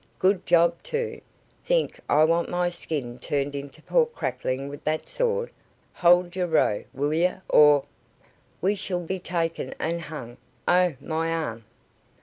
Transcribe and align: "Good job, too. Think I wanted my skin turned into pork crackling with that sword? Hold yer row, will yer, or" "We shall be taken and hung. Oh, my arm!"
"Good 0.17 0.47
job, 0.47 0.81
too. 0.81 1.21
Think 1.63 1.99
I 2.09 2.23
wanted 2.23 2.49
my 2.49 2.71
skin 2.71 3.19
turned 3.19 3.53
into 3.53 3.83
pork 3.83 4.15
crackling 4.15 4.67
with 4.67 4.83
that 4.83 5.07
sword? 5.07 5.51
Hold 5.93 6.35
yer 6.35 6.47
row, 6.47 6.85
will 6.91 7.13
yer, 7.13 7.43
or" 7.47 7.85
"We 8.63 8.73
shall 8.73 9.01
be 9.01 9.19
taken 9.19 9.75
and 9.77 10.01
hung. 10.01 10.37
Oh, 10.67 10.95
my 10.99 11.29
arm!" 11.31 11.65